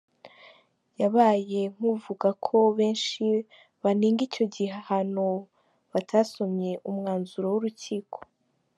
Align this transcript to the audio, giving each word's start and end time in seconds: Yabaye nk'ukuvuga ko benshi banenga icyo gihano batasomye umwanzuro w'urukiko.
Yabaye 0.99 1.59
nk'ukuvuga 1.73 2.29
ko 2.45 2.57
benshi 2.77 3.25
banenga 3.83 4.21
icyo 4.27 4.45
gihano 4.55 5.29
batasomye 5.91 6.71
umwanzuro 6.89 7.47
w'urukiko. 7.53 8.17